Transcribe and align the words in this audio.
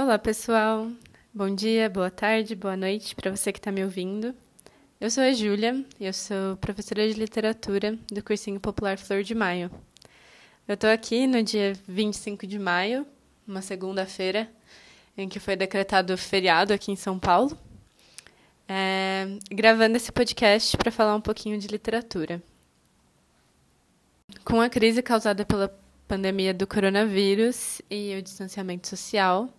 Olá, 0.00 0.16
pessoal. 0.16 0.92
Bom 1.34 1.52
dia, 1.52 1.90
boa 1.90 2.08
tarde, 2.08 2.54
boa 2.54 2.76
noite 2.76 3.16
para 3.16 3.34
você 3.34 3.52
que 3.52 3.58
está 3.58 3.72
me 3.72 3.82
ouvindo. 3.82 4.32
Eu 5.00 5.10
sou 5.10 5.24
a 5.24 5.32
Júlia 5.32 5.84
eu 5.98 6.12
sou 6.12 6.56
professora 6.58 7.08
de 7.08 7.18
literatura 7.18 7.98
do 8.08 8.22
cursinho 8.22 8.60
popular 8.60 8.96
Flor 8.96 9.24
de 9.24 9.34
Maio. 9.34 9.68
Eu 10.68 10.74
estou 10.74 10.88
aqui 10.88 11.26
no 11.26 11.42
dia 11.42 11.72
25 11.88 12.46
de 12.46 12.60
maio, 12.60 13.04
uma 13.44 13.60
segunda-feira, 13.60 14.48
em 15.16 15.28
que 15.28 15.40
foi 15.40 15.56
decretado 15.56 16.16
feriado 16.16 16.72
aqui 16.72 16.92
em 16.92 16.96
São 16.96 17.18
Paulo, 17.18 17.58
é, 18.68 19.26
gravando 19.50 19.96
esse 19.96 20.12
podcast 20.12 20.76
para 20.76 20.92
falar 20.92 21.16
um 21.16 21.20
pouquinho 21.20 21.58
de 21.58 21.66
literatura. 21.66 22.40
Com 24.44 24.60
a 24.60 24.68
crise 24.68 25.02
causada 25.02 25.44
pela 25.44 25.76
pandemia 26.06 26.54
do 26.54 26.68
coronavírus 26.68 27.82
e 27.90 28.16
o 28.16 28.22
distanciamento 28.22 28.86
social, 28.86 29.52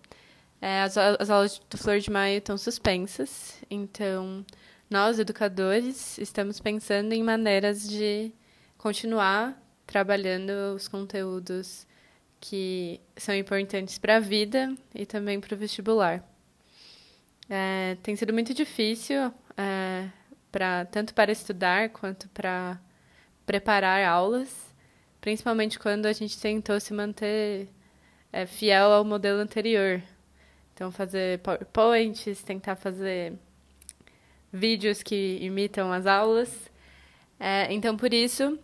é, 0.60 0.82
as, 0.82 0.96
as 0.96 1.30
aulas 1.30 1.60
do 1.70 1.78
Flor 1.78 1.98
de 1.98 2.10
Maio 2.10 2.38
estão 2.38 2.58
suspensas, 2.58 3.56
então 3.70 4.44
nós, 4.90 5.18
educadores, 5.18 6.18
estamos 6.18 6.58
pensando 6.58 7.12
em 7.12 7.22
maneiras 7.22 7.88
de 7.88 8.32
continuar 8.76 9.56
trabalhando 9.86 10.74
os 10.74 10.88
conteúdos 10.88 11.86
que 12.40 13.00
são 13.16 13.34
importantes 13.34 13.98
para 13.98 14.16
a 14.16 14.20
vida 14.20 14.74
e 14.94 15.06
também 15.06 15.40
para 15.40 15.54
o 15.54 15.58
vestibular. 15.58 16.24
É, 17.48 17.96
tem 18.02 18.16
sido 18.16 18.32
muito 18.32 18.54
difícil, 18.54 19.32
é, 19.56 20.08
pra, 20.50 20.84
tanto 20.86 21.14
para 21.14 21.32
estudar 21.32 21.90
quanto 21.90 22.28
para 22.28 22.80
preparar 23.44 24.04
aulas, 24.04 24.74
principalmente 25.20 25.78
quando 25.78 26.06
a 26.06 26.12
gente 26.12 26.40
tentou 26.40 26.78
se 26.80 26.92
manter 26.92 27.68
é, 28.32 28.46
fiel 28.46 28.92
ao 28.92 29.04
modelo 29.04 29.40
anterior. 29.40 30.02
Então, 30.80 30.90
fazer 30.90 31.40
PowerPoints, 31.40 32.42
tentar 32.42 32.74
fazer 32.74 33.34
vídeos 34.50 35.02
que 35.02 35.36
imitam 35.42 35.92
as 35.92 36.06
aulas. 36.06 36.70
É, 37.38 37.70
então, 37.70 37.98
por 37.98 38.14
isso, 38.14 38.58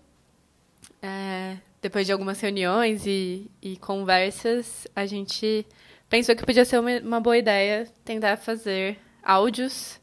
é, 1.03 1.59
depois 1.83 2.07
de 2.07 2.13
algumas 2.13 2.41
reuniões 2.41 3.05
e, 3.07 3.51
e, 3.61 3.77
conversas, 3.77 4.87
a 4.97 5.05
gente 5.05 5.67
pensou 6.09 6.35
que 6.35 6.47
podia 6.47 6.65
ser 6.65 6.81
uma, 6.81 6.99
uma 7.01 7.21
boa 7.21 7.37
ideia 7.37 7.87
tentar 8.03 8.39
fazer 8.39 8.99
áudios 9.23 10.01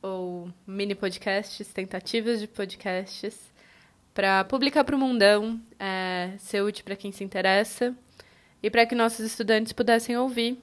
ou 0.00 0.50
mini 0.66 0.94
podcasts, 0.94 1.68
tentativas 1.68 2.40
de 2.40 2.46
podcasts 2.46 3.52
para 4.14 4.42
publicar 4.44 4.84
para 4.84 4.96
o 4.96 4.98
mundão, 4.98 5.60
é, 5.78 6.30
ser 6.38 6.62
útil 6.62 6.82
para 6.82 6.96
quem 6.96 7.12
se 7.12 7.22
interessa 7.22 7.94
e 8.62 8.70
para 8.70 8.86
que 8.86 8.94
nossos 8.94 9.20
estudantes 9.20 9.74
pudessem 9.74 10.16
ouvir, 10.16 10.58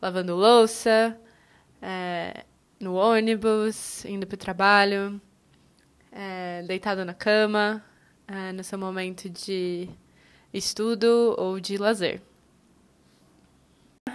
lavando 0.00 0.34
louça, 0.34 1.18
é, 1.82 2.44
no 2.80 2.94
ônibus, 2.94 4.04
indo 4.04 4.26
para 4.26 4.34
o 4.34 4.38
trabalho, 4.38 5.20
é, 6.12 6.62
deitado 6.62 7.04
na 7.04 7.14
cama, 7.14 7.84
é, 8.26 8.52
no 8.52 8.62
seu 8.62 8.78
momento 8.78 9.28
de 9.28 9.88
estudo 10.52 11.34
ou 11.38 11.60
de 11.60 11.76
lazer. 11.76 12.20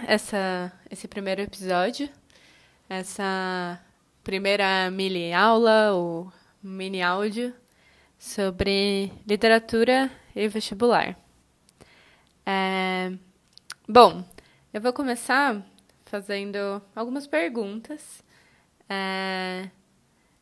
Essa, 0.06 0.72
esse 0.90 1.06
primeiro 1.06 1.40
episódio, 1.40 2.08
essa 2.88 3.80
primeira 4.22 4.90
mini 4.90 5.32
aula 5.32 5.92
ou 5.92 6.32
mini 6.62 7.02
áudio 7.02 7.54
sobre 8.18 9.12
literatura 9.26 10.10
e 10.34 10.48
vestibular. 10.48 11.16
É, 12.46 13.12
bom, 13.88 14.24
eu 14.72 14.80
vou 14.80 14.92
começar 14.92 15.64
fazendo 16.14 16.80
algumas 16.94 17.26
perguntas. 17.26 18.22
É, 18.88 19.68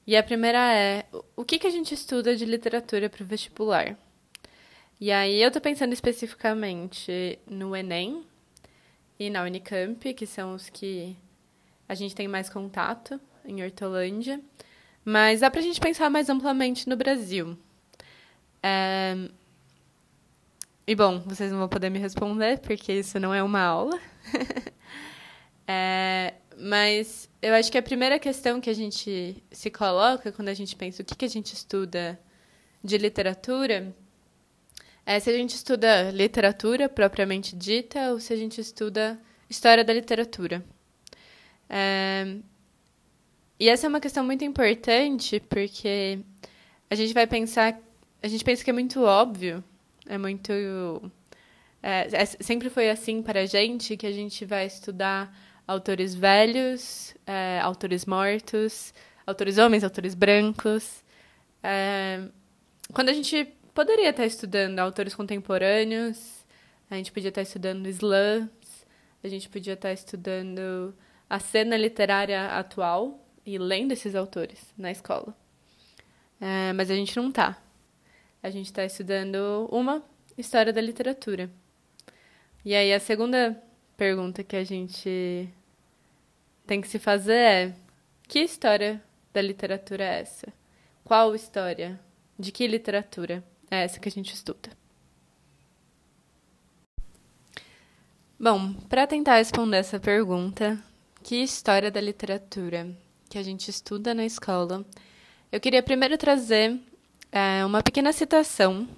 e 0.07 0.15
a 0.15 0.23
primeira 0.23 0.75
é: 0.75 1.07
o 1.35 1.45
que, 1.47 1.59
que 1.59 1.67
a 1.67 1.71
gente 1.71 1.95
estuda 1.95 2.37
de 2.37 2.45
literatura 2.45 3.09
para 3.09 3.23
o 3.23 3.27
vestibular? 3.27 3.97
E 5.01 5.11
aí 5.11 5.41
eu 5.41 5.49
estou 5.49 5.63
pensando 5.63 5.95
especificamente 5.95 7.39
no 7.47 7.75
Enem 7.75 8.23
e 9.19 9.31
na 9.31 9.43
Unicamp, 9.43 10.13
que 10.13 10.27
são 10.27 10.55
os 10.55 10.69
que 10.69 11.17
a 11.89 11.95
gente 11.95 12.15
tem 12.15 12.29
mais 12.29 12.51
contato 12.51 13.19
em 13.43 13.65
Hortolândia. 13.65 14.41
Mas 15.03 15.41
dá 15.41 15.51
para 15.51 15.61
a 15.61 15.65
gente 15.65 15.81
pensar 15.81 16.11
mais 16.11 16.29
amplamente 16.29 16.87
no 16.87 16.97
Brasil. 16.97 17.57
É... 18.63 19.17
E 20.87 20.95
bom, 20.95 21.21
vocês 21.21 21.51
não 21.51 21.61
vão 21.61 21.69
poder 21.69 21.89
me 21.89 21.99
responder, 21.99 22.59
porque 22.59 22.93
isso 22.93 23.19
não 23.19 23.33
é 23.33 23.43
uma 23.43 23.63
aula. 23.63 23.99
é... 25.73 26.35
Mas 26.59 27.29
eu 27.41 27.55
acho 27.55 27.73
que 27.73 27.79
a 27.79 27.83
primeira 27.83 28.19
questão 28.19 28.61
que 28.61 28.71
a 28.71 28.75
gente 28.75 29.43
se 29.51 29.71
coloca 29.71 30.31
quando 30.31 30.49
a 30.49 30.55
gente 30.55 30.77
pensa 30.77 31.03
o 31.03 31.05
que, 31.05 31.15
que 31.15 31.25
a 31.25 31.29
gente 31.29 31.55
estuda 31.55 32.21
de 32.85 32.99
literatura 32.99 33.95
é 35.05 35.19
se 35.19 35.31
a 35.31 35.33
gente 35.33 35.55
estuda 35.55 36.11
literatura 36.11 36.89
propriamente 36.89 37.57
dita 37.57 38.13
ou 38.13 38.21
se 38.21 38.33
a 38.33 38.37
gente 38.37 38.61
estuda 38.61 39.19
história 39.49 39.83
da 39.83 39.93
literatura. 39.93 40.65
É... 41.69 42.37
E 43.59 43.69
essa 43.69 43.87
é 43.87 43.89
uma 43.89 44.01
questão 44.01 44.25
muito 44.25 44.45
importante 44.45 45.41
porque 45.41 46.21
a 46.91 46.95
gente 46.95 47.15
vai 47.15 47.27
pensar 47.27 47.81
a 48.23 48.29
gente 48.29 48.45
pensa 48.45 48.63
que 48.63 48.71
é 48.71 48.73
muito 48.73 49.03
óbvio, 49.03 49.65
é 50.07 50.17
muito. 50.17 50.53
É, 51.83 52.07
é, 52.13 52.25
sempre 52.25 52.71
foi 52.71 52.89
assim 52.89 53.21
para 53.21 53.41
a 53.41 53.47
gente 53.47 53.97
que 53.97 54.07
a 54.07 54.13
gente 54.13 54.45
vai 54.45 54.67
estudar 54.67 55.37
autores 55.67 56.15
velhos, 56.15 57.15
é, 57.27 57.61
autores 57.61 58.05
mortos, 58.07 58.93
autores 59.27 59.59
homens, 59.59 59.85
autores 59.85 60.15
brancos. 60.15 61.05
É, 61.63 62.23
quando 62.93 63.09
a 63.09 63.13
gente 63.13 63.45
poderia 63.75 64.11
estar 64.11 64.27
estudando 64.27 64.79
autores 64.79 65.15
contemporâneos, 65.15 66.45
a 66.91 66.97
gente 66.97 67.13
podia 67.13 67.29
estar 67.29 67.43
estudando 67.43 67.87
slams, 67.89 68.87
a 69.23 69.29
gente 69.29 69.49
podia 69.49 69.75
estar 69.75 69.93
estudando 69.93 70.95
a 71.29 71.39
cena 71.39 71.77
literária 71.77 72.47
atual 72.49 73.25
e 73.47 73.57
lendo 73.59 73.93
esses 73.93 74.15
autores 74.15 74.73
na 74.77 74.91
escola. 74.91 75.35
É, 76.41 76.73
mas 76.73 76.91
a 76.91 76.95
gente 76.95 77.17
não 77.17 77.29
está 77.29 77.57
a 78.43 78.51
gente 78.51 78.67
está 78.67 78.85
estudando 78.85 79.69
uma 79.71 80.03
história 80.37 80.73
da 80.73 80.81
literatura. 80.81 81.49
E 82.65 82.75
aí 82.75 82.93
a 82.93 82.99
segunda 82.99 83.63
pergunta 84.03 84.43
que 84.43 84.57
a 84.57 84.65
gente 84.65 85.49
tem 86.67 86.81
que 86.81 86.89
se 86.89 86.99
fazer 86.99 87.37
é: 87.37 87.75
que 88.27 88.41
história 88.41 89.01
da 89.33 89.41
literatura 89.41 90.03
é 90.03 90.21
essa? 90.21 90.53
Qual 91.05 91.37
história? 91.37 92.01
De 92.37 92.51
que 92.51 92.67
literatura 92.67 93.45
é 93.71 93.85
essa 93.85 94.01
que 94.01 94.09
a 94.09 94.11
gente 94.11 94.35
estuda? 94.35 94.71
Bom, 98.41 98.75
para 98.89 99.07
tentar 99.07 99.37
responder 99.37 99.77
essa 99.77 100.01
pergunta, 100.01 100.83
que 101.23 101.37
história 101.37 101.89
da 101.89 102.01
literatura 102.01 102.91
que 103.31 103.39
a 103.39 103.43
gente 103.45 103.69
estuda 103.69 104.13
na 104.13 104.25
escola, 104.25 104.85
eu 105.53 105.61
queria 105.61 105.81
primeiro 105.81 106.19
trazer 106.19 106.77
é 107.31 107.65
uma 107.65 107.81
pequena 107.85 108.13
citação 108.13 108.89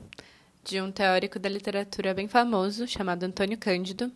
de 0.65 0.81
um 0.81 0.91
teórico 0.91 1.39
da 1.39 1.51
literatura 1.51 2.15
bem 2.15 2.27
famoso, 2.27 2.89
chamado 2.89 3.25
Antônio 3.25 3.59
Cândido, 3.59 4.11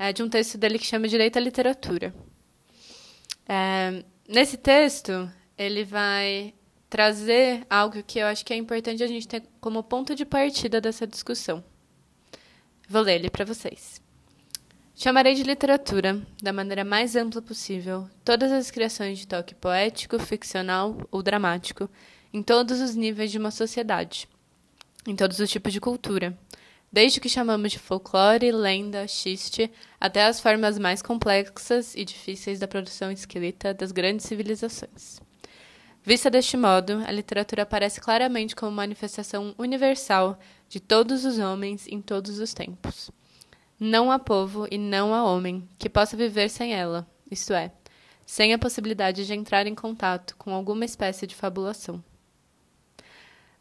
é 0.00 0.14
de 0.14 0.22
um 0.22 0.30
texto 0.30 0.56
dele 0.56 0.78
que 0.78 0.86
chama 0.86 1.06
Direito 1.06 1.36
à 1.36 1.40
Literatura. 1.40 2.14
É, 3.46 4.02
nesse 4.26 4.56
texto, 4.56 5.30
ele 5.58 5.84
vai 5.84 6.54
trazer 6.88 7.66
algo 7.68 8.02
que 8.02 8.18
eu 8.18 8.26
acho 8.26 8.42
que 8.42 8.54
é 8.54 8.56
importante 8.56 9.02
a 9.02 9.06
gente 9.06 9.28
ter 9.28 9.42
como 9.60 9.82
ponto 9.82 10.14
de 10.14 10.24
partida 10.24 10.80
dessa 10.80 11.06
discussão. 11.06 11.62
Vou 12.88 13.02
ler 13.02 13.16
ele 13.16 13.28
para 13.28 13.44
vocês. 13.44 14.00
Chamarei 14.94 15.34
de 15.34 15.42
literatura, 15.42 16.26
da 16.42 16.52
maneira 16.52 16.82
mais 16.82 17.14
ampla 17.14 17.42
possível, 17.42 18.08
todas 18.24 18.50
as 18.50 18.70
criações 18.70 19.18
de 19.18 19.26
toque 19.26 19.54
poético, 19.54 20.18
ficcional 20.18 20.96
ou 21.10 21.22
dramático 21.22 21.90
em 22.32 22.42
todos 22.42 22.80
os 22.80 22.94
níveis 22.94 23.30
de 23.30 23.36
uma 23.36 23.50
sociedade, 23.50 24.26
em 25.06 25.14
todos 25.14 25.38
os 25.40 25.50
tipos 25.50 25.74
de 25.74 25.80
cultura, 25.80 26.38
desde 26.92 27.18
o 27.18 27.22
que 27.22 27.28
chamamos 27.28 27.72
de 27.72 27.78
folclore, 27.78 28.50
lenda, 28.50 29.06
xiste, 29.06 29.70
até 30.00 30.24
as 30.24 30.40
formas 30.40 30.78
mais 30.78 31.00
complexas 31.00 31.94
e 31.94 32.04
difíceis 32.04 32.58
da 32.58 32.66
produção 32.66 33.10
escrita 33.10 33.72
das 33.72 33.92
grandes 33.92 34.26
civilizações. 34.26 35.20
Vista 36.02 36.30
deste 36.30 36.56
modo, 36.56 37.02
a 37.06 37.12
literatura 37.12 37.62
aparece 37.62 38.00
claramente 38.00 38.56
como 38.56 38.72
manifestação 38.72 39.54
universal 39.58 40.38
de 40.68 40.80
todos 40.80 41.24
os 41.24 41.38
homens 41.38 41.86
em 41.86 42.00
todos 42.00 42.38
os 42.38 42.54
tempos. 42.54 43.10
Não 43.78 44.10
há 44.10 44.18
povo 44.18 44.66
e 44.70 44.78
não 44.78 45.14
há 45.14 45.22
homem 45.24 45.68
que 45.78 45.88
possa 45.88 46.16
viver 46.16 46.48
sem 46.48 46.74
ela, 46.74 47.06
isto 47.30 47.52
é, 47.52 47.70
sem 48.24 48.52
a 48.52 48.58
possibilidade 48.58 49.26
de 49.26 49.34
entrar 49.34 49.66
em 49.66 49.74
contato 49.74 50.36
com 50.36 50.54
alguma 50.54 50.84
espécie 50.84 51.26
de 51.26 51.34
fabulação. 51.34 52.02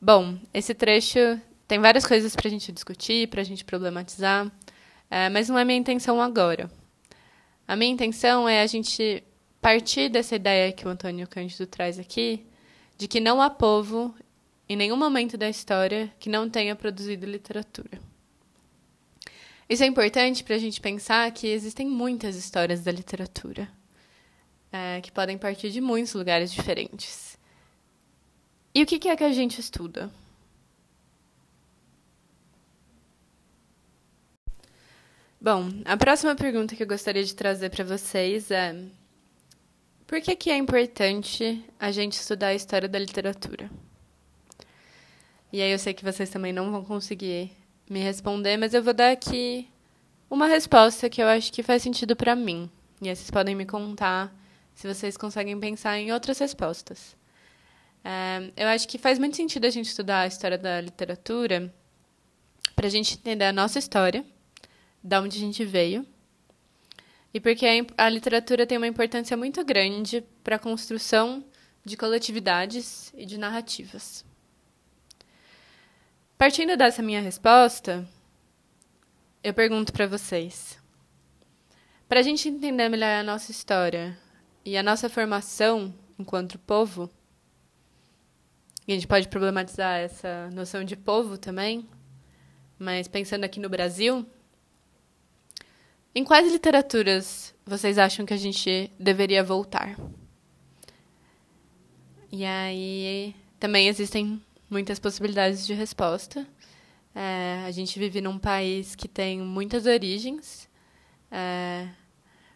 Bom, 0.02 0.38
esse 0.54 0.74
trecho 0.74 1.42
tem 1.70 1.78
várias 1.78 2.04
coisas 2.04 2.36
para 2.36 2.48
a 2.48 2.50
gente 2.50 2.72
discutir, 2.72 3.28
para 3.28 3.42
a 3.42 3.44
gente 3.44 3.64
problematizar, 3.64 4.52
é, 5.08 5.30
mas 5.30 5.48
não 5.48 5.58
é 5.58 5.64
minha 5.64 5.78
intenção 5.78 6.20
agora. 6.20 6.68
A 7.68 7.76
minha 7.76 7.92
intenção 7.92 8.50
é 8.50 8.64
a 8.64 8.66
gente 8.66 9.24
partir 9.62 10.10
dessa 10.10 10.36
ideia 10.36 10.72
que 10.72 10.88
o 10.88 10.90
Antônio 10.90 11.28
Cândido 11.28 11.68
traz 11.68 12.00
aqui, 12.00 12.44
de 12.98 13.08
que 13.08 13.20
não 13.20 13.40
há 13.40 13.52
povo 13.52 14.16
em 14.68 14.76
nenhum 14.76 14.98
momento 14.98 15.38
da 15.38 15.48
história 15.48 16.12
que 16.20 16.28
não 16.28 16.50
tenha 16.50 16.76
produzido 16.76 17.28
literatura. 17.28 18.02
Isso 19.70 19.84
é 19.84 19.86
importante 19.86 20.44
para 20.44 20.56
a 20.56 20.60
gente 20.60 20.82
pensar 20.82 21.32
que 21.32 21.46
existem 21.46 21.86
muitas 21.86 22.36
histórias 22.36 22.82
da 22.82 22.92
literatura, 22.92 23.70
é, 24.72 25.02
que 25.02 25.12
podem 25.12 25.38
partir 25.38 25.70
de 25.70 25.82
muitos 25.82 26.16
lugares 26.16 26.52
diferentes. 26.52 27.38
E 28.74 28.82
o 28.82 28.88
que 28.88 29.08
é 29.08 29.16
que 29.16 29.24
a 29.24 29.32
gente 29.32 29.62
estuda? 29.62 30.10
Bom, 35.42 35.70
a 35.86 35.96
próxima 35.96 36.36
pergunta 36.36 36.76
que 36.76 36.84
eu 36.84 36.88
gostaria 36.88 37.24
de 37.24 37.34
trazer 37.34 37.70
para 37.70 37.86
vocês 37.86 38.52
é: 38.52 38.76
por 40.06 40.20
que, 40.20 40.36
que 40.36 40.50
é 40.50 40.58
importante 40.58 41.64
a 41.80 41.92
gente 41.92 42.14
estudar 42.14 42.48
a 42.48 42.54
história 42.54 42.90
da 42.90 43.00
literatura? 43.00 43.72
E 45.54 45.62
aí 45.62 45.72
eu 45.72 45.80
sei 45.80 45.94
que 45.94 46.04
vocês 46.04 46.30
também 46.30 46.52
não 46.52 46.70
vão 46.70 46.84
conseguir 46.84 47.52
me 47.90 48.02
responder, 48.02 48.58
mas 48.58 48.74
eu 48.74 48.84
vou 48.84 48.94
dar 48.94 49.12
aqui 49.12 49.70
uma 50.30 50.46
resposta 50.46 51.10
que 51.10 51.24
eu 51.24 51.28
acho 51.28 51.54
que 51.54 51.64
faz 51.64 51.84
sentido 51.84 52.18
para 52.18 52.36
mim. 52.36 52.70
E 53.02 53.08
aí 53.08 53.16
vocês 53.16 53.32
podem 53.32 53.56
me 53.56 53.66
contar 53.66 54.36
se 54.76 54.94
vocês 54.94 55.16
conseguem 55.16 55.58
pensar 55.58 55.98
em 55.98 56.12
outras 56.12 56.38
respostas. 56.38 57.16
É, 58.04 58.52
eu 58.58 58.68
acho 58.68 58.86
que 58.90 58.98
faz 58.98 59.18
muito 59.18 59.38
sentido 59.38 59.64
a 59.64 59.70
gente 59.70 59.86
estudar 59.86 60.20
a 60.20 60.28
história 60.28 60.58
da 60.58 60.82
literatura 60.82 61.74
para 62.76 62.88
a 62.88 62.90
gente 62.90 63.14
entender 63.14 63.46
a 63.46 63.54
nossa 63.54 63.80
história, 63.80 64.26
da 65.04 65.22
onde 65.22 65.38
a 65.38 65.40
gente 65.40 65.64
veio, 65.66 66.06
e 67.34 67.40
porque 67.40 67.66
a, 67.66 68.06
a 68.06 68.10
literatura 68.10 68.66
tem 68.66 68.78
uma 68.78 68.88
importância 68.88 69.38
muito 69.38 69.64
grande 69.64 70.24
para 70.44 70.56
a 70.56 70.60
construção 70.60 71.44
de 71.86 71.96
coletividades 71.96 73.14
e 73.16 73.26
de 73.26 73.38
narrativas. 73.38 74.26
Partindo 76.38 76.76
dessa 76.78 77.02
minha 77.02 77.22
resposta, 77.22 78.08
eu 79.44 79.54
pergunto 79.54 79.92
para 79.94 80.08
vocês: 80.08 80.78
para 82.08 82.20
a 82.20 82.24
gente 82.24 82.50
entender 82.50 82.90
melhor 82.90 83.20
a 83.20 83.24
nossa 83.24 83.52
história 83.52 84.18
e 84.66 84.78
a 84.78 84.84
nossa 84.84 85.10
formação 85.10 85.94
enquanto 86.18 86.60
povo, 86.60 87.10
e 88.88 88.92
a 88.92 88.96
gente 88.96 89.08
pode 89.08 89.28
problematizar 89.28 90.00
essa 90.00 90.50
noção 90.52 90.84
de 90.84 90.96
povo 90.96 91.38
também, 91.38 91.88
mas 92.78 93.08
pensando 93.08 93.44
aqui 93.44 93.60
no 93.60 93.70
Brasil, 93.70 94.26
em 96.14 96.24
quais 96.24 96.52
literaturas 96.52 97.54
vocês 97.66 97.98
acham 97.98 98.26
que 98.26 98.34
a 98.34 98.38
gente 98.38 98.92
deveria 99.00 99.44
voltar? 99.44 99.98
E 102.32 102.46
aí 102.46 103.36
também 103.60 103.88
existem 103.88 104.42
muitas 104.70 105.00
possibilidades 105.00 105.66
de 105.66 105.74
resposta. 105.74 106.48
É, 107.14 107.64
a 107.66 107.72
gente 107.72 107.98
vive 107.98 108.22
num 108.22 108.38
país 108.38 108.96
que 108.96 109.08
tem 109.08 109.40
muitas 109.40 109.86
origens, 109.86 110.70
é, 111.32 111.90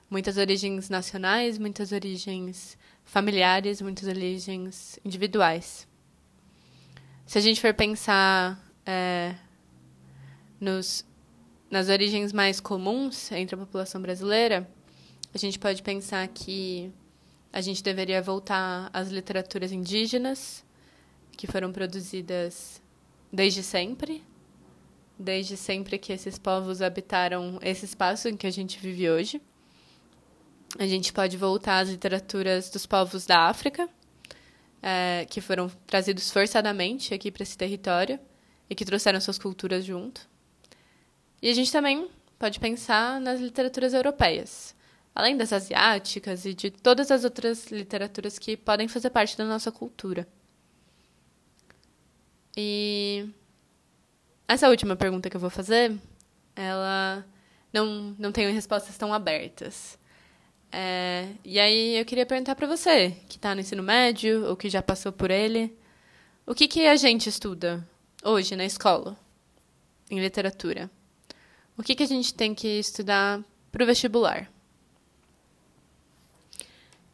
muitas 0.09 0.37
origens 0.37 0.89
nacionais, 0.89 1.57
muitas 1.57 1.91
origens 1.91 2.77
familiares, 3.03 3.81
muitas 3.81 4.07
origens 4.07 4.99
individuais. 5.03 5.87
Se 7.25 7.37
a 7.37 7.41
gente 7.41 7.59
for 7.59 7.73
pensar 7.73 8.63
é, 8.85 9.35
nos, 10.59 11.05
nas 11.73 11.89
origens 11.89 12.31
mais 12.31 12.59
comuns 12.59 13.31
entre 13.31 13.55
a 13.55 13.57
população 13.57 13.99
brasileira, 13.99 14.69
a 15.33 15.37
gente 15.39 15.57
pode 15.57 15.81
pensar 15.81 16.27
que 16.27 16.91
a 17.51 17.61
gente 17.61 17.81
deveria 17.81 18.21
voltar 18.21 18.91
às 18.93 19.09
literaturas 19.09 19.71
indígenas, 19.71 20.63
que 21.35 21.47
foram 21.47 21.71
produzidas 21.71 22.79
desde 23.31 23.63
sempre, 23.63 24.23
desde 25.17 25.57
sempre 25.57 25.97
que 25.97 26.13
esses 26.13 26.37
povos 26.37 26.79
habitaram 26.79 27.57
esse 27.63 27.85
espaço 27.85 28.29
em 28.29 28.37
que 28.37 28.45
a 28.45 28.51
gente 28.51 28.79
vive 28.79 29.09
hoje. 29.09 29.41
A 30.77 30.85
gente 30.85 31.11
pode 31.11 31.35
voltar 31.37 31.79
às 31.79 31.89
literaturas 31.89 32.69
dos 32.69 32.85
povos 32.85 33.25
da 33.25 33.47
África, 33.47 33.89
é, 34.79 35.25
que 35.27 35.41
foram 35.41 35.71
trazidos 35.87 36.29
forçadamente 36.29 37.15
aqui 37.15 37.31
para 37.31 37.41
esse 37.41 37.57
território 37.57 38.19
e 38.69 38.75
que 38.75 38.85
trouxeram 38.85 39.19
suas 39.19 39.39
culturas 39.39 39.83
junto. 39.83 40.31
E 41.43 41.49
a 41.49 41.53
gente 41.53 41.73
também 41.73 42.09
pode 42.39 42.57
pensar 42.57 43.19
nas 43.19 43.41
literaturas 43.41 43.93
europeias, 43.93 44.73
além 45.13 45.35
das 45.35 45.51
asiáticas 45.51 46.45
e 46.45 46.53
de 46.53 46.71
todas 46.71 47.11
as 47.11 47.25
outras 47.25 47.69
literaturas 47.69 48.39
que 48.39 48.55
podem 48.55 48.87
fazer 48.87 49.09
parte 49.09 49.37
da 49.37 49.43
nossa 49.43 49.69
cultura. 49.69 50.25
E 52.55 53.27
essa 54.47 54.69
última 54.69 54.95
pergunta 54.95 55.29
que 55.29 55.35
eu 55.35 55.41
vou 55.41 55.49
fazer, 55.49 55.93
ela 56.55 57.25
não, 57.73 58.15
não 58.17 58.31
tem 58.31 58.49
respostas 58.53 58.97
tão 58.97 59.13
abertas. 59.13 59.99
É, 60.71 61.27
e 61.43 61.59
aí 61.59 61.97
eu 61.97 62.05
queria 62.05 62.25
perguntar 62.25 62.55
para 62.55 62.67
você, 62.67 63.17
que 63.27 63.35
está 63.35 63.53
no 63.53 63.59
ensino 63.59 63.83
médio 63.83 64.45
ou 64.47 64.55
que 64.55 64.69
já 64.69 64.81
passou 64.81 65.11
por 65.11 65.29
ele, 65.29 65.77
o 66.47 66.55
que, 66.55 66.69
que 66.69 66.87
a 66.87 66.95
gente 66.95 67.27
estuda 67.27 67.85
hoje 68.23 68.55
na 68.55 68.63
escola, 68.63 69.17
em 70.09 70.21
literatura? 70.21 70.89
O 71.77 71.83
que, 71.83 71.95
que 71.95 72.03
a 72.03 72.07
gente 72.07 72.33
tem 72.33 72.53
que 72.53 72.67
estudar 72.79 73.43
para 73.71 73.83
o 73.83 73.85
vestibular? 73.85 74.51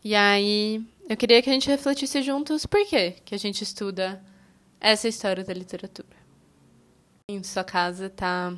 E 0.04 0.16
aí 0.16 0.84
eu 1.08 1.18
queria 1.18 1.42
que 1.42 1.50
a 1.50 1.54
gente 1.54 1.68
refletisse 1.68 2.22
juntos 2.22 2.66
por 2.66 2.86
que, 2.86 3.12
que 3.26 3.34
a 3.34 3.38
gente 3.38 3.64
estuda 3.64 4.22
essa 4.80 5.08
história 5.08 5.44
da 5.44 5.54
literatura. 5.54 6.18
Em 7.28 7.42
sua 7.44 7.64
casa 7.64 8.08
está 8.08 8.54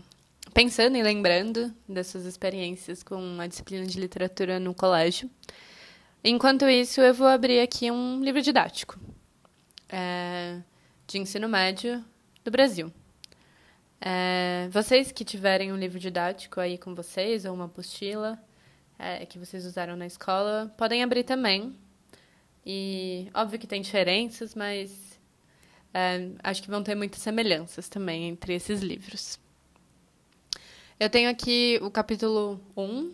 pensando 0.53 0.97
e 0.97 1.03
lembrando 1.03 1.73
dessas 1.87 2.25
experiências 2.25 3.03
com 3.03 3.39
a 3.39 3.47
disciplina 3.47 3.85
de 3.85 3.99
literatura 3.99 4.59
no 4.59 4.73
colégio. 4.73 5.29
Enquanto 6.23 6.67
isso, 6.69 7.01
eu 7.01 7.13
vou 7.13 7.27
abrir 7.27 7.59
aqui 7.61 7.89
um 7.89 8.23
livro 8.23 8.41
didático 8.41 8.99
é, 9.89 10.59
de 11.07 11.17
ensino 11.17 11.47
médio 11.49 12.03
do 12.43 12.51
Brasil. 12.51 12.91
É, 14.03 14.67
vocês 14.71 15.11
que 15.11 15.23
tiverem 15.23 15.71
um 15.71 15.77
livro 15.77 15.99
didático 15.99 16.59
aí 16.59 16.75
com 16.75 16.95
vocês, 16.95 17.45
ou 17.45 17.53
uma 17.53 17.65
apostila 17.65 18.41
é, 18.97 19.25
que 19.27 19.37
vocês 19.37 19.63
usaram 19.63 19.95
na 19.95 20.07
escola, 20.07 20.73
podem 20.75 21.03
abrir 21.03 21.23
também. 21.23 21.75
E 22.65 23.29
óbvio 23.33 23.59
que 23.59 23.67
tem 23.67 23.81
diferenças, 23.81 24.55
mas 24.55 25.19
é, 25.93 26.29
acho 26.43 26.63
que 26.63 26.69
vão 26.69 26.81
ter 26.81 26.95
muitas 26.95 27.21
semelhanças 27.21 27.87
também 27.87 28.27
entre 28.27 28.55
esses 28.55 28.81
livros. 28.81 29.39
Eu 30.99 31.09
tenho 31.09 31.29
aqui 31.29 31.79
o 31.81 31.91
capítulo 31.91 32.59
1, 32.75 33.13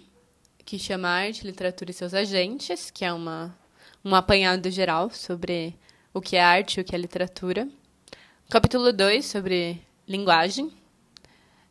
que 0.66 0.80
chama 0.80 1.10
Arte, 1.10 1.46
Literatura 1.46 1.92
e 1.92 1.94
seus 1.94 2.14
Agentes, 2.14 2.92
que 2.92 3.04
é 3.06 3.12
uma, 3.12 3.58
um 4.04 4.14
apanhado 4.16 4.70
geral 4.70 5.10
sobre 5.10 5.76
o 6.14 6.22
que 6.22 6.36
é 6.36 6.42
arte 6.42 6.78
e 6.78 6.82
o 6.82 6.84
que 6.84 6.96
é 6.96 6.98
literatura. 6.98 7.68
Capítulo 8.50 8.92
2, 8.92 9.26
sobre 9.26 9.82
linguagem, 10.08 10.72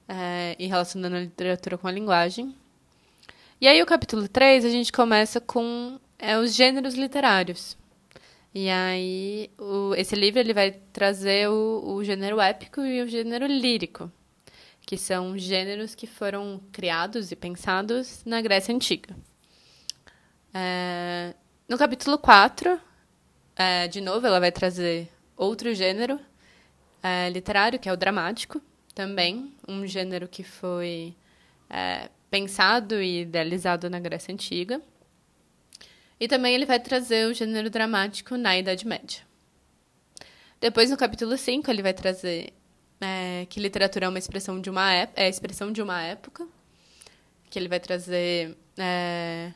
é, 0.08 0.56
e 0.58 0.66
relacionando 0.66 1.16
a 1.16 1.20
literatura 1.20 1.78
com 1.78 1.88
a 1.88 1.92
linguagem. 1.92 2.54
E 3.60 3.66
aí, 3.66 3.82
o 3.82 3.86
capítulo 3.86 4.28
3, 4.28 4.64
a 4.64 4.68
gente 4.68 4.92
começa 4.92 5.40
com 5.40 5.98
é, 6.18 6.38
os 6.38 6.54
gêneros 6.54 6.94
literários. 6.94 7.76
E 8.54 8.70
aí, 8.70 9.50
o, 9.58 9.94
esse 9.94 10.14
livro 10.14 10.40
ele 10.40 10.54
vai 10.54 10.72
trazer 10.92 11.48
o, 11.48 11.94
o 11.94 12.04
gênero 12.04 12.40
épico 12.40 12.80
e 12.82 13.02
o 13.02 13.08
gênero 13.08 13.46
lírico, 13.46 14.10
que 14.80 14.96
são 14.96 15.36
gêneros 15.36 15.94
que 15.94 16.06
foram 16.06 16.60
criados 16.72 17.30
e 17.32 17.36
pensados 17.36 18.22
na 18.24 18.40
Grécia 18.40 18.74
Antiga. 18.74 19.14
É, 20.54 21.34
no 21.68 21.76
capítulo 21.76 22.16
4, 22.16 22.80
é, 23.56 23.88
de 23.88 24.00
novo, 24.00 24.26
ela 24.26 24.40
vai 24.40 24.52
trazer 24.52 25.10
outro 25.36 25.74
gênero 25.74 26.18
é, 27.02 27.28
literário, 27.28 27.78
que 27.78 27.88
é 27.88 27.92
o 27.92 27.96
dramático, 27.96 28.60
também, 28.96 29.52
um 29.68 29.86
gênero 29.86 30.26
que 30.26 30.42
foi 30.42 31.14
é, 31.68 32.08
pensado 32.30 32.94
e 32.94 33.20
idealizado 33.20 33.90
na 33.90 34.00
Grécia 34.00 34.32
Antiga. 34.32 34.80
E 36.18 36.26
também 36.26 36.54
ele 36.54 36.64
vai 36.64 36.80
trazer 36.80 37.30
o 37.30 37.34
gênero 37.34 37.68
dramático 37.68 38.38
na 38.38 38.56
Idade 38.56 38.86
Média. 38.86 39.20
Depois, 40.58 40.90
no 40.90 40.96
capítulo 40.96 41.36
5, 41.36 41.70
ele 41.70 41.82
vai 41.82 41.92
trazer 41.92 42.54
é, 42.98 43.46
que 43.50 43.60
literatura 43.60 44.06
é 44.06 44.08
uma 44.08 44.18
expressão 44.18 44.58
de 44.58 44.70
uma, 44.70 44.90
é 44.90 45.10
a 45.14 45.28
expressão 45.28 45.70
de 45.70 45.82
uma 45.82 46.02
época. 46.02 46.48
Que 47.50 47.58
ele 47.58 47.68
vai 47.68 47.78
trazer, 47.78 48.56
é, 48.78 49.52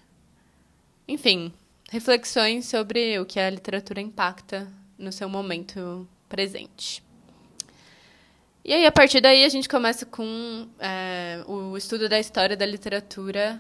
enfim, 1.08 1.50
reflexões 1.90 2.66
sobre 2.66 3.18
o 3.18 3.24
que 3.24 3.40
a 3.40 3.48
literatura 3.48 4.02
impacta 4.02 4.70
no 4.98 5.10
seu 5.10 5.30
momento 5.30 6.06
presente. 6.28 7.02
E 8.62 8.74
aí, 8.74 8.84
a 8.84 8.92
partir 8.92 9.22
daí, 9.22 9.42
a 9.42 9.48
gente 9.48 9.66
começa 9.66 10.04
com 10.04 10.68
é, 10.78 11.42
o 11.46 11.78
estudo 11.78 12.10
da 12.10 12.20
história 12.20 12.54
da 12.54 12.66
literatura 12.66 13.58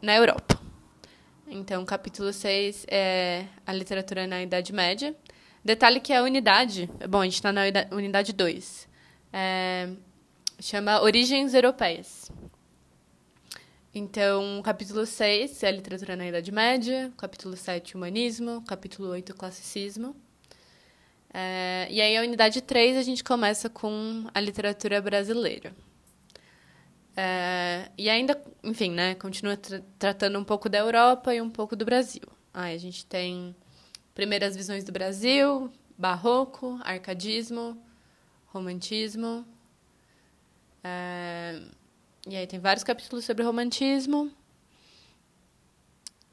na 0.00 0.14
Europa. 0.14 0.60
Então, 1.48 1.84
capítulo 1.84 2.32
6 2.32 2.86
é 2.88 3.46
a 3.66 3.72
literatura 3.72 4.28
na 4.28 4.40
Idade 4.40 4.72
Média. 4.72 5.14
Detalhe 5.64 5.98
que 5.98 6.12
a 6.12 6.22
unidade, 6.22 6.88
bom, 7.08 7.20
a 7.20 7.24
gente 7.24 7.34
está 7.34 7.52
na 7.52 7.62
unidade 7.90 8.32
2, 8.32 8.88
é, 9.32 9.90
chama 10.60 11.02
Origens 11.02 11.52
Europeias. 11.52 12.30
Então, 13.92 14.62
capítulo 14.62 15.04
6 15.04 15.64
é 15.64 15.68
a 15.68 15.72
literatura 15.72 16.14
na 16.14 16.28
Idade 16.28 16.52
Média, 16.52 17.12
capítulo 17.16 17.56
7, 17.56 17.96
Humanismo, 17.96 18.62
capítulo 18.62 19.08
8, 19.08 19.34
Classicismo. 19.34 20.14
É, 21.36 21.88
e 21.90 22.00
aí, 22.00 22.16
a 22.16 22.22
unidade 22.22 22.62
3, 22.62 22.96
a 22.96 23.02
gente 23.02 23.24
começa 23.24 23.68
com 23.68 24.24
a 24.32 24.40
literatura 24.40 25.02
brasileira. 25.02 25.74
É, 27.16 27.90
e 27.98 28.08
ainda, 28.08 28.40
enfim, 28.62 28.92
né, 28.92 29.16
continua 29.16 29.56
tra 29.56 29.82
tratando 29.98 30.38
um 30.38 30.44
pouco 30.44 30.68
da 30.68 30.78
Europa 30.78 31.34
e 31.34 31.40
um 31.40 31.50
pouco 31.50 31.74
do 31.74 31.84
Brasil. 31.84 32.22
Aí 32.52 32.74
a 32.74 32.78
gente 32.78 33.04
tem 33.06 33.54
primeiras 34.14 34.54
visões 34.56 34.84
do 34.84 34.92
Brasil, 34.92 35.72
barroco, 35.98 36.78
arcadismo, 36.84 37.76
romantismo. 38.46 39.44
É, 40.84 41.60
e 42.28 42.36
aí 42.36 42.46
tem 42.46 42.60
vários 42.60 42.84
capítulos 42.84 43.24
sobre 43.24 43.44
romantismo. 43.44 44.30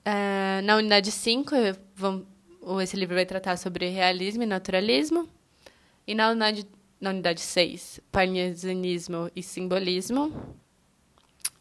É, 0.05 0.61
na 0.63 0.77
unidade 0.77 1.11
5, 1.11 1.55
esse 2.81 2.95
livro 2.95 3.15
vai 3.15 3.25
tratar 3.25 3.57
sobre 3.57 3.89
realismo 3.89 4.43
e 4.43 4.45
naturalismo. 4.45 5.27
E 6.05 6.13
na 6.13 6.29
unidade, 6.29 6.67
na 6.99 7.09
unidade 7.09 7.41
6, 7.41 7.99
parnasianismo 8.11 9.31
e 9.35 9.41
simbolismo. 9.41 10.55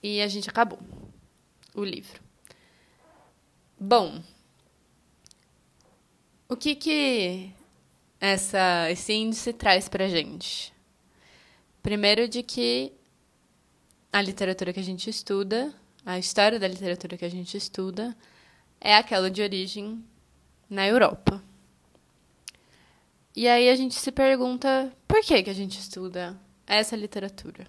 E 0.03 0.21
a 0.21 0.29
gente 0.29 0.49
acabou 0.49 0.79
o 1.75 1.85
livro. 1.85 2.21
Bom, 3.79 4.23
o 6.49 6.57
que 6.57 6.75
que 6.75 7.51
essa, 8.21 8.91
esse 8.91 9.13
índice 9.13 9.53
traz 9.53 9.89
para 9.89 10.09
gente? 10.09 10.73
Primeiro 11.83 12.29
de 12.29 12.43
que 12.43 12.93
a 14.13 14.21
literatura 14.21 14.73
que 14.73 14.81
a 14.81 14.85
gente 14.85 15.09
estuda, 15.09 15.73
a 16.05 16.19
história 16.19 16.59
da 16.59 16.69
literatura 16.69 17.17
que 17.17 17.25
a 17.25 17.31
gente 17.31 17.57
estuda, 17.57 18.15
é 18.81 18.95
aquela 18.95 19.31
de 19.31 19.41
origem 19.41 20.05
na 20.71 20.87
Europa. 20.87 21.43
E 23.35 23.49
aí 23.49 23.69
a 23.69 23.75
gente 23.75 23.95
se 23.97 24.13
pergunta 24.13 24.93
por 25.07 25.21
que, 25.23 25.43
que 25.43 25.51
a 25.51 25.55
gente 25.55 25.79
estuda 25.79 26.39
essa 26.67 26.95
literatura? 26.95 27.67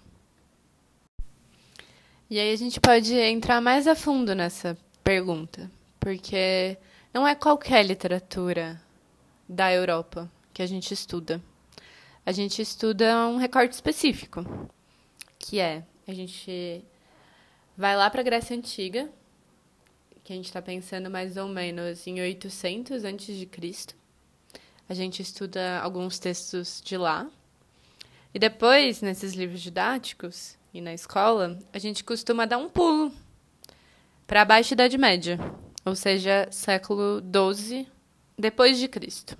E 2.30 2.38
aí 2.38 2.52
a 2.52 2.56
gente 2.56 2.80
pode 2.80 3.14
entrar 3.14 3.60
mais 3.60 3.86
a 3.86 3.94
fundo 3.94 4.34
nessa 4.34 4.78
pergunta, 5.04 5.70
porque 6.00 6.78
não 7.12 7.26
é 7.26 7.34
qualquer 7.34 7.84
literatura 7.84 8.80
da 9.48 9.72
Europa 9.72 10.30
que 10.54 10.62
a 10.62 10.66
gente 10.66 10.94
estuda. 10.94 11.42
A 12.24 12.32
gente 12.32 12.62
estuda 12.62 13.26
um 13.26 13.36
recorte 13.36 13.72
específico, 13.72 14.46
que 15.38 15.58
é 15.58 15.82
a 16.06 16.14
gente 16.14 16.84
vai 17.76 17.96
lá 17.96 18.08
para 18.08 18.20
a 18.20 18.24
Grécia 18.24 18.56
Antiga, 18.56 19.10
que 20.24 20.32
a 20.32 20.36
gente 20.36 20.46
está 20.46 20.62
pensando 20.62 21.10
mais 21.10 21.36
ou 21.36 21.48
menos 21.48 22.06
em 22.06 22.20
800 22.20 23.04
antes 23.04 23.36
de 23.36 23.46
Cristo. 23.46 23.94
A 24.88 24.94
gente 24.94 25.22
estuda 25.22 25.80
alguns 25.80 26.18
textos 26.18 26.80
de 26.84 26.96
lá. 26.96 27.28
E 28.34 28.38
depois, 28.38 29.02
nesses 29.02 29.34
livros 29.34 29.60
didáticos 29.60 30.56
e 30.72 30.80
na 30.80 30.94
escola, 30.94 31.58
a 31.72 31.78
gente 31.78 32.04
costuma 32.04 32.46
dar 32.46 32.58
um 32.58 32.68
pulo 32.68 33.12
para 34.26 34.42
a 34.42 34.44
Baixa 34.44 34.74
Idade 34.74 34.96
Média, 34.96 35.38
ou 35.84 35.94
seja, 35.94 36.48
século 36.50 37.20
XII 37.20 37.86
depois 38.38 38.78
de 38.78 38.88
Cristo. 38.88 39.36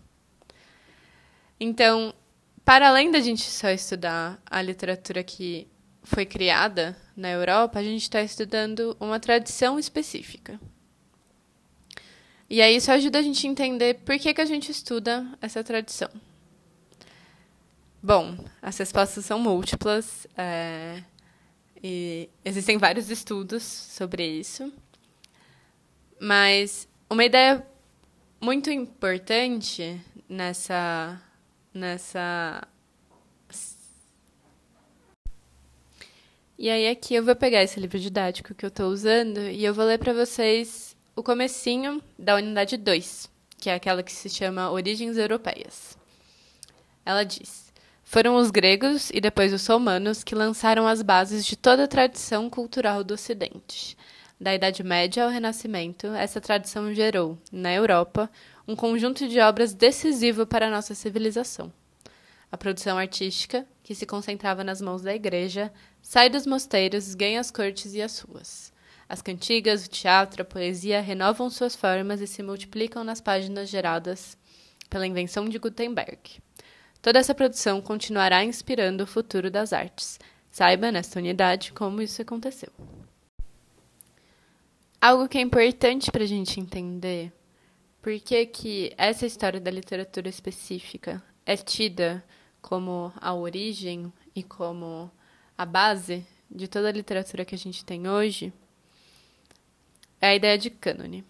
Então, 1.59 2.13
para 2.65 2.89
além 2.89 3.11
da 3.11 3.21
gente 3.21 3.43
só 3.43 3.71
estudar 3.71 4.41
a 4.45 4.61
literatura 4.61 5.23
que 5.23 5.69
foi 6.03 6.27
criada 6.27 6.97
na 7.17 7.31
Europa, 7.31 7.79
a 7.79 7.83
gente 7.83 8.03
está 8.03 8.21
estudando 8.23 8.97
uma 9.01 9.21
tradição 9.21 9.79
específica. 9.79 10.61
E 12.53 12.61
aí 12.61 12.77
isso 12.77 12.93
ajuda 12.93 13.19
a 13.19 13.23
gente 13.23 13.47
a 13.47 13.51
entender 13.51 13.95
por 14.05 14.19
que, 14.19 14.35
que 14.35 14.41
a 14.43 14.45
gente 14.45 14.71
estuda 14.71 15.27
essa 15.41 15.65
tradição. 15.65 16.11
Bom, 18.03 18.37
as 18.61 18.77
respostas 18.77 19.25
são 19.25 19.39
múltiplas 19.39 20.27
é, 20.37 21.03
e 21.83 22.29
existem 22.45 22.77
vários 22.77 23.09
estudos 23.09 23.63
sobre 23.63 24.27
isso. 24.27 24.71
Mas 26.21 26.87
uma 27.09 27.25
ideia 27.25 27.67
muito 28.39 28.71
importante 28.71 29.99
nessa 30.29 31.19
nessa 31.73 32.69
E 36.59 36.69
aí 36.69 36.87
aqui 36.87 37.15
eu 37.15 37.25
vou 37.25 37.35
pegar 37.35 37.63
esse 37.63 37.81
livro 37.81 37.99
didático 37.99 38.55
que 38.55 38.67
eu 38.67 38.69
estou 38.69 38.91
usando 38.91 39.41
e 39.41 39.65
eu 39.65 39.73
vou 39.73 39.87
ler 39.87 39.99
para 39.99 40.13
vocês 40.13 40.92
o 41.15 41.23
comecinho 41.23 42.03
da 42.19 42.37
unidade 42.37 42.77
2, 42.77 43.31
que 43.59 43.69
é 43.69 43.75
aquela 43.75 44.03
que 44.03 44.13
se 44.13 44.31
chama 44.31 44.71
Origens 44.71 45.19
Europeias. 45.19 45.99
Ela 47.05 47.23
diz: 47.23 47.73
Foram 48.03 48.37
os 48.37 48.51
gregos 48.51 49.11
e 49.11 49.21
depois 49.21 49.53
os 49.53 49.67
romanos 49.67 50.25
que 50.25 50.35
lançaram 50.35 50.87
as 50.87 51.03
bases 51.03 51.45
de 51.45 51.55
toda 51.55 51.85
a 51.85 51.89
tradição 51.89 52.49
cultural 52.49 53.05
do 53.05 53.15
Ocidente. 53.15 53.97
Da 54.41 54.55
Idade 54.55 54.83
Média 54.83 55.23
ao 55.23 55.31
Renascimento, 55.31 56.09
essa 56.09 56.41
tradição 56.41 56.93
gerou, 56.93 57.39
na 57.53 57.73
Europa, 57.73 58.29
um 58.67 58.75
conjunto 58.75 59.29
de 59.29 59.39
obras 59.39 59.75
decisivo 59.75 60.47
para 60.47 60.67
a 60.67 60.71
nossa 60.71 60.95
civilização. 60.95 61.73
A 62.51 62.57
produção 62.57 62.99
artística, 62.99 63.67
que 63.83 63.95
se 63.95 64.07
concentrava 64.07 64.65
nas 64.65 64.81
mãos 64.81 65.03
da 65.03 65.15
igreja, 65.15 65.73
sai 66.01 66.29
dos 66.29 66.47
mosteiros, 66.47 67.15
ganha 67.15 67.39
as 67.39 67.51
cortes 67.51 67.95
e 67.95 68.03
as 68.03 68.19
ruas. 68.19 68.72
As 69.09 69.21
cantigas, 69.21 69.87
o 69.87 69.91
teatro, 69.91 70.43
a 70.43 70.45
poesia 70.45 71.01
renovam 71.01 71.51
suas 71.51 71.77
formas 71.77 72.21
e 72.21 72.27
se 72.27 72.43
multiplicam 72.43 73.05
nas 73.05 73.21
páginas 73.21 73.69
geradas 73.69 74.37
pela 74.89 75.07
invenção 75.07 75.49
de 75.49 75.59
Gutenberg. 75.59 76.41
Toda 77.01 77.19
essa 77.19 77.35
produção 77.35 77.81
continuará 77.81 78.45
inspirando 78.45 79.05
o 79.05 79.07
futuro 79.07 79.51
das 79.51 79.73
artes. 79.73 80.21
Saiba, 80.51 80.93
nesta 80.93 81.19
unidade, 81.19 81.73
como 81.73 82.01
isso 82.01 82.23
aconteceu. 82.23 82.71
Algo 85.01 85.29
que 85.29 85.39
é 85.39 85.41
importante 85.41 86.13
para 86.13 86.23
a 86.23 86.27
gente 86.27 86.61
entender 86.61 87.33
por 88.01 88.19
que, 88.21 88.47
que 88.47 88.93
essa 88.97 89.27
história 89.27 89.61
da 89.61 89.71
literatura 89.71 90.29
específica 90.29 91.23
é 91.45 91.57
tida 91.57 92.25
como 92.61 93.13
a 93.17 93.35
origem 93.35 94.13
e 94.35 94.43
como 94.43 95.11
a 95.59 95.67
base 95.67 96.25
de 96.49 96.69
toda 96.69 96.89
a 96.89 96.93
literatura 96.93 97.45
que 97.45 97.55
a 97.55 97.59
gente 97.59 97.85
tem 97.85 98.09
hoje, 98.09 98.53
é 100.23 100.29
a 100.29 100.35
ideia 100.37 100.57
de 100.57 100.71
cânone. 100.71 101.25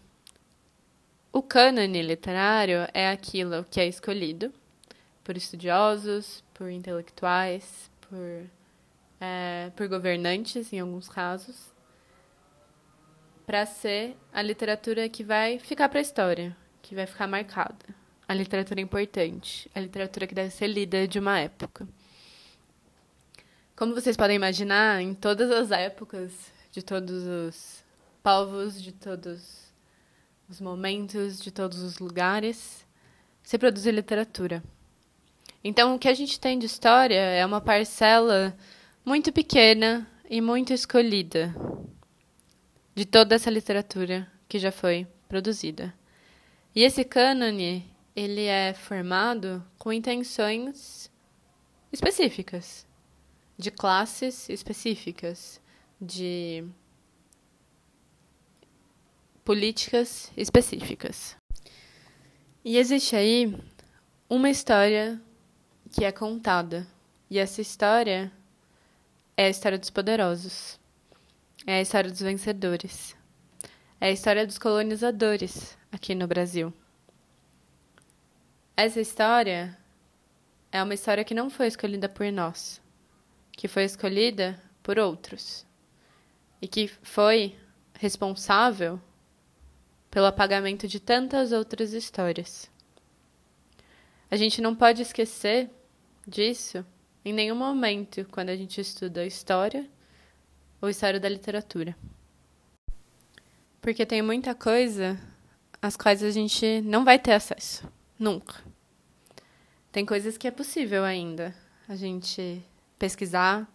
O 1.33 1.43
cânone 1.43 2.03
literário 2.03 2.87
é 2.93 3.09
aquilo 3.09 3.65
que 3.65 3.81
é 3.81 3.87
escolhido 3.89 4.53
por 5.25 5.35
estudiosos, 5.35 6.45
por 6.53 6.71
intelectuais, 6.71 7.91
por, 8.03 8.45
é, 9.19 9.73
por 9.75 9.89
governantes, 9.89 10.71
em 10.75 10.81
alguns 10.81 11.09
casos, 11.09 11.73
para 13.47 13.65
ser 13.65 14.15
a 14.31 14.43
literatura 14.43 15.09
que 15.09 15.25
vai 15.25 15.59
ficar 15.59 15.89
para 15.89 15.99
a 15.99 16.03
história, 16.03 16.55
que 16.83 16.95
vai 16.95 17.07
ficar 17.07 17.27
marcada 17.27 18.03
a 18.29 18.35
literatura 18.35 18.81
importante, 18.81 19.71
a 19.75 19.81
literatura 19.81 20.27
que 20.27 20.35
deve 20.35 20.51
ser 20.51 20.67
lida 20.67 21.09
de 21.09 21.19
uma 21.19 21.39
época. 21.39 21.89
Como 23.75 23.95
vocês 23.95 24.17
podem 24.19 24.37
imaginar, 24.37 25.01
em 25.01 25.15
todas 25.15 25.51
as 25.51 25.71
épocas, 25.71 26.33
de 26.71 26.83
todos 26.83 27.27
os 27.27 27.82
povos, 28.23 28.81
de 28.81 28.93
todos 28.93 29.73
os 30.49 30.61
momentos, 30.61 31.41
de 31.41 31.51
todos 31.51 31.81
os 31.81 31.99
lugares, 31.99 32.87
se 33.43 33.59
produz 33.59 33.85
literatura. 33.87 34.63
Então, 35.65 35.95
o 35.95 35.99
que 35.99 36.09
a 36.09 36.15
gente 36.15 36.39
tem 36.39 36.59
de 36.59 36.67
história 36.67 37.19
é 37.19 37.45
uma 37.45 37.61
parcela 37.61 38.57
muito 39.05 39.33
pequena 39.33 40.07
e 40.29 40.41
muito 40.41 40.73
escolhida 40.73 41.55
de 42.95 43.05
toda 43.05 43.35
essa 43.35 43.51
literatura 43.51 44.31
que 44.49 44.59
já 44.59 44.71
foi 44.71 45.07
produzida. 45.29 45.95
E 46.75 46.83
esse 46.83 47.05
cânone, 47.05 47.91
ele 48.15 48.45
é 48.45 48.75
formado 48.75 49.65
com 49.79 49.93
intenções 49.93 51.11
específicas, 51.93 52.87
de 53.59 53.71
classes 53.71 54.49
específicas, 54.49 55.61
de 56.01 56.65
políticas 59.45 60.31
específicas. 60.37 61.37
E 62.65 62.79
existe 62.79 63.17
aí 63.17 63.57
uma 64.29 64.49
história 64.49 65.21
que 65.91 66.05
é 66.05 66.13
contada. 66.13 66.87
E 67.29 67.39
essa 67.39 67.61
história 67.61 68.33
é 69.37 69.47
a 69.47 69.49
história 69.49 69.79
dos 69.79 69.91
poderosos. 69.91 70.79
É 71.67 71.79
a 71.79 71.81
história 71.81 72.11
dos 72.11 72.21
vencedores. 72.21 73.17
é 74.01 74.07
a 74.09 74.11
história 74.11 74.47
dos 74.47 74.59
colonizadores 74.59 75.77
aqui 75.93 76.15
no 76.15 76.27
Brasil. 76.27 76.73
Essa 78.77 79.01
história 79.01 79.79
é 80.73 80.83
uma 80.83 80.95
história 80.95 81.25
que 81.25 81.35
não 81.35 81.49
foi 81.49 81.69
escolhida 81.69 82.09
por 82.09 82.31
nós, 82.33 82.81
que 83.53 83.69
foi 83.69 83.85
escolhida 83.85 84.61
por 84.83 84.99
outros 84.99 85.65
e 86.61 86.67
que 86.67 86.89
foi 86.89 87.57
responsável 87.95 89.01
pelo 90.13 90.27
apagamento 90.27 90.87
de 90.87 91.01
tantas 91.01 91.53
outras 91.53 91.95
histórias. 91.95 92.71
A 94.31 94.37
gente 94.37 94.61
não 94.61 94.77
pode 94.77 95.01
esquecer 95.01 95.71
disso 96.29 96.85
em 97.25 97.33
nenhum 97.33 97.57
momento 97.57 98.27
quando 98.31 98.51
a 98.51 98.57
gente 98.57 98.79
estuda 98.79 99.25
história 99.25 99.89
ou 100.83 100.91
história 100.91 101.19
da 101.19 101.31
literatura. 101.31 101.97
Porque 103.81 104.05
tem 104.05 104.21
muita 104.21 104.55
coisa 104.55 105.19
às 105.81 105.97
quais 105.97 106.23
a 106.23 106.31
gente 106.31 106.83
não 106.83 107.07
vai 107.07 107.19
ter 107.19 107.33
acesso. 107.33 107.91
Nunca. 108.19 108.63
Tem 109.91 110.05
coisas 110.05 110.37
que 110.37 110.47
é 110.47 110.51
possível 110.51 111.05
ainda 111.05 111.55
a 111.89 111.97
gente 111.97 112.63
pesquisar, 112.99 113.67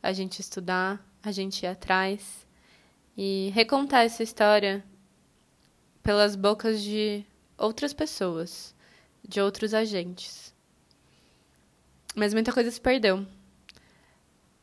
a 0.00 0.12
gente 0.12 0.38
estudar, 0.38 1.04
a 1.20 1.32
gente 1.32 1.64
ir 1.64 1.66
atrás 1.66 2.46
e 3.16 3.50
recontar 3.52 4.04
essa 4.04 4.22
história 4.22 4.84
pelas 6.02 6.36
bocas 6.36 6.82
de 6.82 7.24
outras 7.56 7.92
pessoas, 7.92 8.74
de 9.26 9.40
outros 9.40 9.74
agentes. 9.74 10.54
Mas 12.14 12.34
muita 12.34 12.52
coisa 12.52 12.70
se 12.70 12.80
perdeu. 12.80 13.26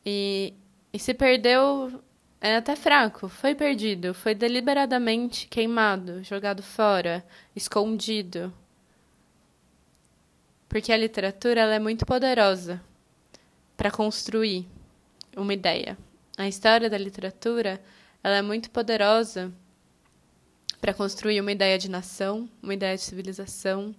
E, 0.04 0.54
e 0.92 0.98
se 0.98 1.14
perdeu 1.14 2.02
é 2.40 2.56
até 2.56 2.76
fraco, 2.76 3.28
foi 3.28 3.54
perdido, 3.54 4.14
foi 4.14 4.32
deliberadamente 4.32 5.48
queimado, 5.48 6.22
jogado 6.22 6.62
fora, 6.62 7.24
escondido. 7.54 8.52
Porque 10.68 10.92
a 10.92 10.96
literatura 10.96 11.62
é 11.62 11.78
muito 11.78 12.06
poderosa 12.06 12.80
para 13.76 13.90
construir 13.90 14.68
uma 15.36 15.52
ideia. 15.52 15.98
A 16.36 16.46
história 16.46 16.88
da 16.88 16.98
literatura 16.98 17.82
ela 18.22 18.36
é 18.36 18.42
muito 18.42 18.70
poderosa 18.70 19.52
para 20.80 20.94
construir 20.94 21.40
uma 21.40 21.52
ideia 21.52 21.78
de 21.78 21.90
nação, 21.90 22.48
uma 22.62 22.74
ideia 22.74 22.96
de 22.96 23.02
civilização, 23.02 23.94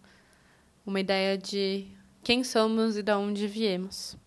uma 0.85 0.99
ideia 0.99 1.37
de 1.37 1.87
quem 2.23 2.43
somos 2.43 2.97
e 2.97 3.03
de 3.03 3.13
onde 3.13 3.47
viemos. 3.47 4.17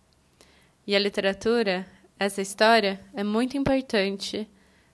E 0.85 0.95
a 0.95 0.99
literatura, 0.99 1.87
essa 2.19 2.41
história, 2.41 2.99
é 3.13 3.23
muito 3.23 3.57
importante 3.57 4.47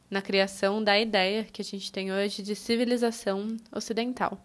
na 0.10 0.22
criação 0.22 0.84
da 0.84 1.00
ideia 1.00 1.44
que 1.44 1.62
a 1.62 1.66
gente 1.66 1.92
tem 1.92 2.12
hoje 2.12 2.42
de 2.42 2.56
civilização 2.56 3.58
ocidental. 3.72 4.44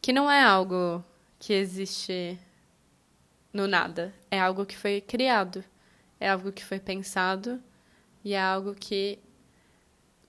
Que 0.00 0.12
não 0.12 0.30
é 0.30 0.42
algo 0.42 1.02
que 1.38 1.52
existe 1.52 2.38
no 3.52 3.66
nada, 3.66 4.14
é 4.30 4.38
algo 4.38 4.66
que 4.66 4.76
foi 4.76 5.00
criado, 5.00 5.64
é 6.20 6.28
algo 6.28 6.52
que 6.52 6.64
foi 6.64 6.78
pensado 6.78 7.62
e 8.24 8.34
é 8.34 8.40
algo 8.40 8.74
que 8.74 9.18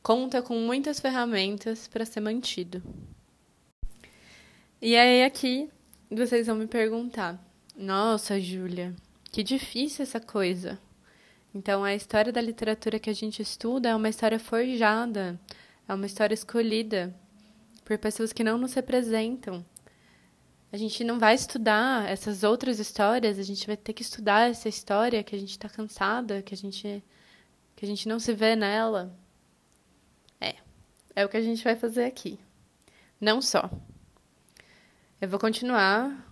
conta 0.06 0.40
com 0.40 0.54
muitas 0.60 1.00
ferramentas 1.00 1.88
para 1.88 2.06
ser 2.06 2.20
mantido. 2.20 2.80
E 4.80 4.96
aí 4.96 5.24
aqui 5.24 5.68
vocês 6.12 6.46
vão 6.46 6.58
me 6.58 6.68
perguntar: 6.68 7.44
"Nossa, 7.76 8.40
Júlia, 8.40 8.96
que 9.32 9.42
difícil 9.42 10.04
essa 10.04 10.20
coisa". 10.20 10.78
Então 11.56 11.84
a 11.84 11.96
história 11.96 12.32
da 12.32 12.40
literatura 12.40 13.00
que 13.00 13.10
a 13.10 13.14
gente 13.14 13.42
estuda 13.42 13.90
é 13.90 13.96
uma 13.96 14.08
história 14.08 14.38
forjada, 14.38 15.40
é 15.88 15.94
uma 15.96 16.06
história 16.06 16.36
escolhida 16.36 17.12
por 17.84 17.98
pessoas 17.98 18.32
que 18.32 18.44
não 18.44 18.60
nos 18.60 18.76
representam. 18.76 19.66
A 20.72 20.78
gente 20.78 21.04
não 21.04 21.18
vai 21.18 21.34
estudar 21.34 22.08
essas 22.08 22.44
outras 22.44 22.78
histórias, 22.78 23.40
a 23.40 23.44
gente 23.44 23.66
vai 23.66 23.76
ter 23.76 23.94
que 23.94 24.04
estudar 24.04 24.52
essa 24.52 24.70
história 24.70 25.24
que 25.24 25.36
a 25.36 25.40
gente 25.40 25.52
está 25.58 25.68
cansada, 25.68 26.44
que 26.44 26.54
a 26.54 26.58
gente 26.58 27.04
que 27.76 27.84
a 27.86 27.88
gente 27.88 28.08
não 28.08 28.20
se 28.20 28.34
vê 28.34 28.56
nela. 28.56 29.25
É, 31.16 31.24
o 31.24 31.30
que 31.30 31.38
a 31.38 31.42
gente 31.42 31.64
vai 31.64 31.76
fazer 31.76 32.04
aqui. 32.04 32.38
Não 33.20 33.42
só. 33.42 33.70
Eu 35.22 35.30
vou 35.30 35.40
continuar 35.40 36.30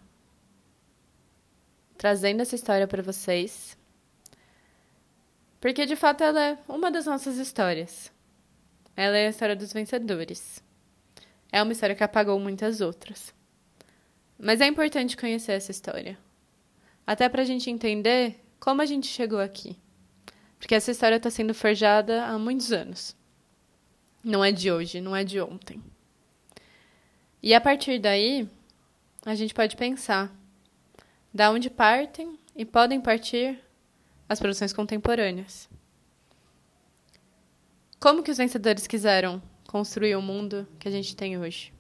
trazendo 1.97 2.41
essa 2.41 2.55
história 2.55 2.85
para 2.85 3.01
vocês, 3.01 3.77
porque 5.61 5.85
de 5.85 5.95
fato 5.95 6.21
ela 6.21 6.43
é 6.43 6.57
uma 6.67 6.91
das 6.91 7.05
nossas 7.05 7.37
histórias. 7.37 8.11
Ela 8.95 9.17
é 9.17 9.27
a 9.27 9.29
história 9.29 9.55
dos 9.55 9.71
vencedores. 9.71 10.61
É 11.49 11.63
uma 11.63 11.71
história 11.71 11.95
que 11.95 12.03
apagou 12.03 12.37
muitas 12.37 12.81
outras. 12.81 13.33
Mas 14.37 14.59
é 14.59 14.67
importante 14.67 15.15
conhecer 15.15 15.53
essa 15.53 15.71
história. 15.71 16.17
Até 17.07 17.29
para 17.29 17.43
a 17.43 17.45
gente 17.45 17.69
entender 17.69 18.43
como 18.59 18.81
a 18.81 18.85
gente 18.85 19.07
chegou 19.07 19.39
aqui. 19.39 19.77
Porque 20.59 20.75
essa 20.75 20.91
história 20.91 21.15
está 21.15 21.29
sendo 21.29 21.53
forjada 21.53 22.25
há 22.25 22.37
muitos 22.37 22.73
anos. 22.73 23.15
Não 24.23 24.43
é 24.43 24.51
de 24.51 24.71
hoje, 24.71 25.01
não 25.01 25.15
é 25.15 25.23
de 25.23 25.41
ontem. 25.41 25.83
E 27.41 27.53
a 27.53 27.59
partir 27.59 27.99
daí, 27.99 28.47
a 29.25 29.36
gente 29.36 29.53
pode 29.53 29.75
pensar 29.75 30.33
da 31.33 31.51
onde 31.51 31.69
partem 31.69 32.39
e 32.55 32.63
podem 32.63 33.01
partir 33.01 33.59
as 34.29 34.39
produções 34.39 34.71
contemporâneas. 34.71 35.69
Como 37.99 38.23
que 38.23 38.31
os 38.31 38.38
vencedores 38.38 38.88
quiseram 38.88 39.41
construir 39.67 40.15
o 40.15 40.21
mundo 40.21 40.67
que 40.79 40.88
a 40.88 40.91
gente 40.91 41.15
tem 41.15 41.38
hoje? 41.38 41.73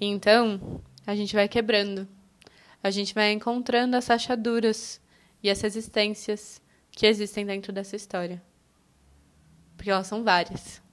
Então, 0.00 0.82
a 1.06 1.14
gente 1.14 1.34
vai 1.34 1.48
quebrando. 1.48 2.08
A 2.82 2.90
gente 2.90 3.14
vai 3.14 3.32
encontrando 3.32 3.96
as 3.96 4.10
achaduras 4.10 5.00
e 5.42 5.48
as 5.48 5.60
resistências 5.60 6.60
que 6.90 7.06
existem 7.06 7.46
dentro 7.46 7.72
dessa 7.72 7.96
história. 7.96 8.42
Porque 9.76 9.90
elas 9.90 10.06
são 10.06 10.24
várias. 10.24 10.83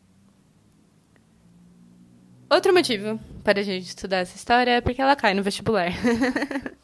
Outro 2.51 2.73
motivo 2.73 3.17
para 3.45 3.61
a 3.61 3.63
gente 3.63 3.87
estudar 3.87 4.17
essa 4.17 4.35
história 4.35 4.71
é 4.71 4.81
porque 4.81 5.01
ela 5.01 5.15
cai 5.15 5.33
no 5.33 5.41
vestibular. 5.41 5.87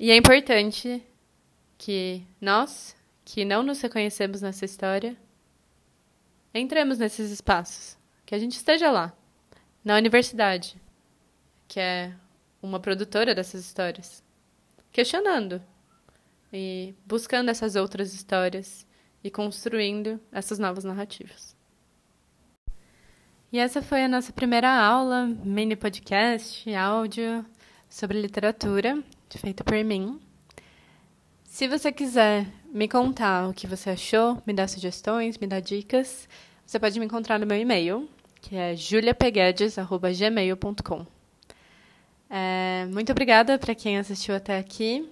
e 0.00 0.10
é 0.10 0.16
importante 0.16 1.02
que 1.76 2.26
nós, 2.40 2.96
que 3.26 3.44
não 3.44 3.62
nos 3.62 3.82
reconhecemos 3.82 4.40
nessa 4.40 4.64
história, 4.64 5.14
entremos 6.54 6.96
nesses 6.96 7.30
espaços, 7.30 7.98
que 8.24 8.34
a 8.34 8.38
gente 8.38 8.52
esteja 8.52 8.90
lá, 8.90 9.12
na 9.84 9.98
universidade, 9.98 10.80
que 11.68 11.78
é 11.78 12.14
uma 12.62 12.80
produtora 12.80 13.34
dessas 13.34 13.60
histórias, 13.60 14.24
questionando 14.90 15.62
e 16.50 16.94
buscando 17.04 17.50
essas 17.50 17.76
outras 17.76 18.14
histórias 18.14 18.86
e 19.22 19.30
construindo 19.30 20.18
essas 20.32 20.58
novas 20.58 20.84
narrativas. 20.84 21.54
E 23.52 23.58
essa 23.58 23.82
foi 23.82 24.02
a 24.02 24.08
nossa 24.08 24.32
primeira 24.32 24.70
aula, 24.70 25.26
mini 25.26 25.76
podcast, 25.76 26.74
áudio 26.74 27.44
sobre 27.86 28.18
literatura, 28.18 29.04
feita 29.28 29.62
por 29.62 29.74
mim. 29.84 30.18
Se 31.44 31.68
você 31.68 31.92
quiser 31.92 32.46
me 32.72 32.88
contar 32.88 33.50
o 33.50 33.52
que 33.52 33.66
você 33.66 33.90
achou, 33.90 34.42
me 34.46 34.54
dar 34.54 34.68
sugestões, 34.68 35.36
me 35.36 35.46
dar 35.46 35.60
dicas, 35.60 36.26
você 36.64 36.80
pode 36.80 36.98
me 36.98 37.04
encontrar 37.04 37.38
no 37.38 37.46
meu 37.46 37.58
e-mail, 37.58 38.08
que 38.40 38.56
é 38.56 38.74
juliapeguedes.gmail.com. 38.74 41.06
É, 42.30 42.86
muito 42.90 43.12
obrigada 43.12 43.58
para 43.58 43.74
quem 43.74 43.98
assistiu 43.98 44.34
até 44.34 44.56
aqui. 44.56 45.06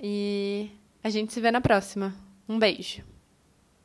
E 0.00 0.70
a 1.02 1.10
gente 1.10 1.32
se 1.32 1.40
vê 1.40 1.50
na 1.50 1.60
próxima. 1.60 2.14
Um 2.48 2.60
beijo. 2.60 3.15